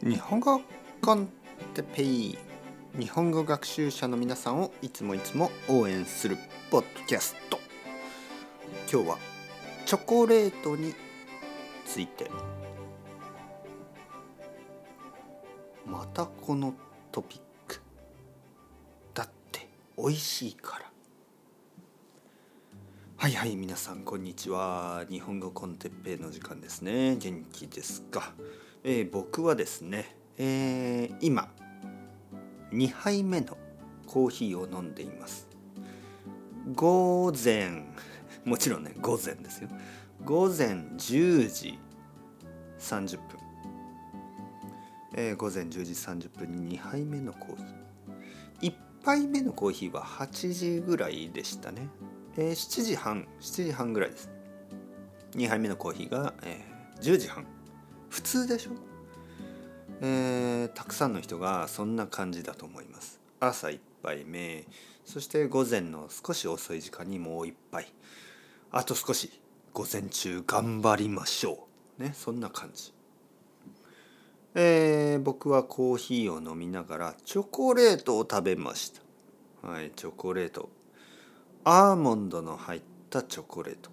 [0.00, 0.62] 日本語
[1.02, 1.28] コン
[1.74, 2.38] テペイ
[2.96, 6.38] 日本語学習者の皆さんをいつもいつも応援する
[6.70, 7.58] ポッドキャスト。
[8.90, 9.18] 今日は
[9.86, 10.94] チョコレートに
[11.84, 12.30] ついて。
[15.84, 16.74] またこの
[17.10, 17.80] トピック。
[19.14, 20.84] だって美味しいから。
[23.16, 25.04] はいはい皆さんこんにちは。
[25.10, 27.16] 日本語コンテッペイの時間ですね。
[27.16, 28.32] 元気ですか、
[28.90, 31.50] えー、僕はですね、えー、今
[32.72, 33.58] 2杯目の
[34.06, 35.46] コーヒーを飲んでいます。
[36.74, 37.84] 午前
[38.46, 39.68] もちろんね午前ですよ。
[40.24, 41.78] 午前10時
[42.78, 43.26] 30分、
[45.16, 48.72] えー、午前10時30分に2杯目のコーヒー。
[48.72, 48.74] 1
[49.04, 51.88] 杯目のコーヒーは8時ぐらいでしたね。
[52.38, 54.30] えー、7時半7時半ぐらいです。
[55.32, 57.57] 2杯目のコーヒーが、えー、10時半。
[58.18, 58.72] 普通でしょ？
[60.00, 63.20] えー、たくさんの人がそんな感じだと思います。
[63.38, 64.66] 朝1杯目
[65.04, 67.86] そして午前の少し遅い時間にもう1杯。
[68.72, 69.30] あと少し
[69.72, 71.68] 午前中頑張りましょ
[72.00, 72.02] う。
[72.02, 72.92] ねそんな感じ。
[74.56, 78.92] えー、僕はコーヒーを飲みながらチョコレートを食べまし
[79.62, 79.68] た。
[79.68, 80.70] はいチョコレート。
[81.62, 83.90] アーモンドの入ったチョコレート。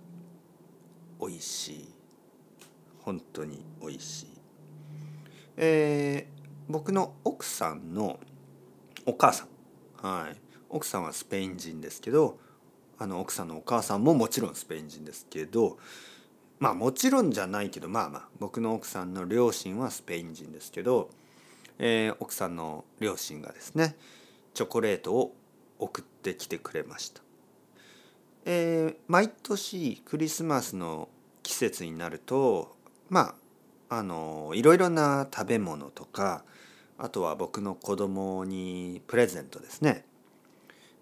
[1.21, 1.94] 美味しい。
[3.05, 4.27] 本当に美味しい。
[5.57, 8.19] えー、僕の奥さんの
[9.05, 10.05] お母さん。
[10.05, 10.45] はい。
[10.69, 12.37] 奥さんはスペイン人ですけど
[12.97, 15.77] あの奥さんのお母さんももちろんスペイン人ですけど
[16.59, 21.09] まあもちろんじゃないけどまあまあ僕の奥さんの両親はスペイン人ですけど、
[21.79, 23.95] えー、奥さんの両親がですね
[24.53, 25.35] チョコレートを
[25.79, 27.21] 送ってきてくれました。
[28.45, 31.09] えー、毎年クリスマスの
[31.41, 32.75] 季節になると
[33.09, 33.35] ま
[33.89, 36.43] ああのいろいろな食べ物とか
[36.97, 40.05] あとは僕の子供にプレゼントですね、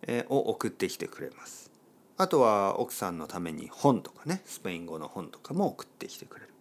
[0.07, 1.71] えー、を送ってきてくれます。
[2.17, 6.53] あとは奥さんのために本とかねスペイン語の本とかも送ってきてくれる。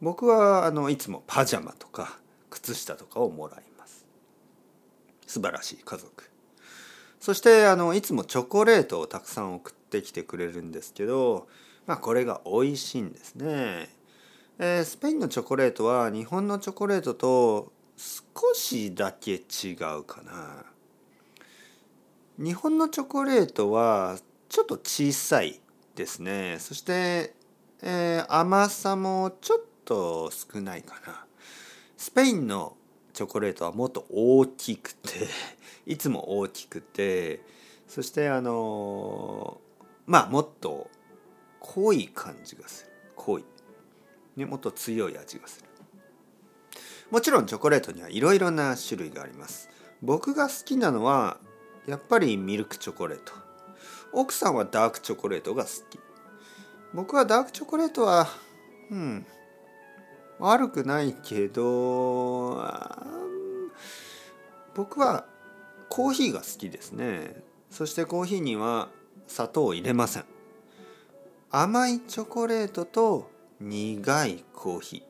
[0.00, 2.18] 僕はあのいつもパジャマとか
[2.50, 4.06] 靴下とかをもらいます。
[5.26, 6.30] 素晴らしい家族。
[7.20, 11.46] そしてあのいつもチョコレートをたくさん送ってきてくれるんですけど、
[11.86, 13.88] まあ、これが美味しいんですね。
[14.64, 20.64] えー、スペインのチョコレートは日本のチョコレートと少しだけ違うかな。
[22.38, 24.18] 日本のチョコレートは
[24.48, 25.60] ちょっと小さい
[25.96, 26.58] ですね。
[26.60, 27.34] そして、
[27.82, 31.26] えー、甘さもちょっと少ないかな。
[31.96, 32.76] スペインの
[33.14, 35.26] チョコレートはもっと大きくて
[35.86, 37.40] いつも大きくて
[37.88, 39.60] そしてあの
[40.06, 40.88] まあもっと
[41.58, 43.44] 濃い感じがする濃い、
[44.36, 45.68] ね、もっと強い味がする。
[47.10, 49.68] もちろんチョコレートにはいろいろな種類があります。
[50.00, 51.38] 僕が好きなのは
[51.86, 53.32] やっぱりミルクチョコレート。
[54.12, 56.00] 奥さんはダークチョコレートが好き。
[56.94, 58.28] 僕はダークチョコレートは
[58.90, 59.26] うん
[60.38, 62.62] 悪くないけど
[64.74, 65.26] 僕は
[65.88, 67.42] コーヒーが好きですね。
[67.70, 68.88] そしてコーヒーには
[69.26, 70.24] 砂糖を入れません。
[71.50, 73.30] 甘いチョコレートと
[73.62, 75.02] 苦いコーヒー。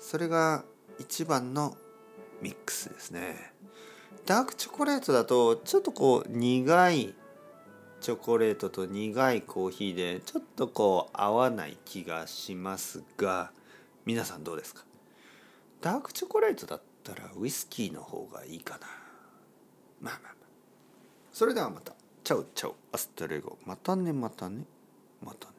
[0.00, 0.64] それが
[0.98, 1.76] 一番の
[2.40, 3.52] ミックスですね。
[4.24, 7.14] ダークチョコレートだとちょっとこう苦い
[8.00, 13.52] チョコレートと苦いコーヒーでちょっとこう合わない気がしますが
[14.04, 14.84] 皆さんどうですか？
[15.80, 18.86] ダークチョコレートだったらウイスキーの方がいいかな。
[20.00, 20.34] まあまあまあ。
[21.32, 21.92] それではまた。
[22.24, 23.58] チャウチャウアストレゴ。
[23.66, 24.64] またねまたね。
[25.20, 25.51] またね。